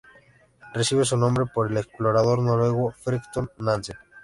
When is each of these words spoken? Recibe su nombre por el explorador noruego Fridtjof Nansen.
Recibe 0.73 1.05
su 1.05 1.15
nombre 1.15 1.45
por 1.45 1.69
el 1.69 1.77
explorador 1.77 2.39
noruego 2.39 2.89
Fridtjof 2.91 3.51
Nansen. 3.59 3.97